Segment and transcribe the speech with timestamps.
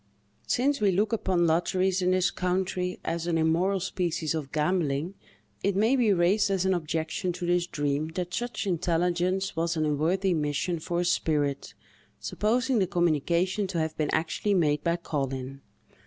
[0.47, 5.13] Since we look upon lotteries, in this country, as an immoral species of gambling,
[5.63, 9.85] it may be raised as an objection to this dream, that such intelligence was an
[9.85, 11.75] unworthy mission for a spirit,
[12.19, 15.61] supposing the communication to have been actually made by Collin.